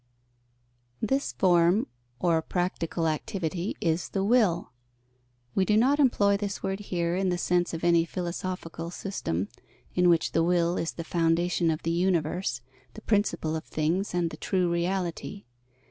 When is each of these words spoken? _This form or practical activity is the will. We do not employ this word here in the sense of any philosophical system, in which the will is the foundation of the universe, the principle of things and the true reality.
_This 1.07 1.31
form 1.33 1.85
or 2.19 2.41
practical 2.41 3.07
activity 3.07 3.75
is 3.79 4.09
the 4.09 4.23
will. 4.23 4.71
We 5.53 5.63
do 5.63 5.77
not 5.77 5.99
employ 5.99 6.37
this 6.37 6.63
word 6.63 6.79
here 6.79 7.15
in 7.15 7.29
the 7.29 7.37
sense 7.37 7.71
of 7.71 7.83
any 7.83 8.03
philosophical 8.05 8.89
system, 8.89 9.47
in 9.93 10.09
which 10.09 10.31
the 10.31 10.41
will 10.43 10.75
is 10.75 10.93
the 10.93 11.03
foundation 11.03 11.69
of 11.69 11.83
the 11.83 11.91
universe, 11.91 12.61
the 12.95 13.01
principle 13.01 13.55
of 13.55 13.65
things 13.65 14.15
and 14.15 14.31
the 14.31 14.37
true 14.37 14.71
reality. 14.71 15.45